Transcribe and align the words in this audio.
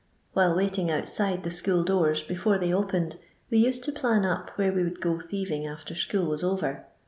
While 0.33 0.55
waiting 0.55 0.89
outside 0.89 1.43
the 1.43 1.51
school 1.51 1.83
doors, 1.83 2.23
before 2.23 2.57
they 2.57 2.73
opened, 2.73 3.19
we 3.51 3.59
used 3.59 3.83
to 3.83 3.91
plan 3.91 4.25
up 4.25 4.49
where 4.55 4.73
we 4.73 4.83
would 4.83 4.99
go 4.99 5.19
thieving 5.19 5.67
after 5.67 5.93
school 5.93 6.25
was 6.25 6.43
over. 6.43 6.87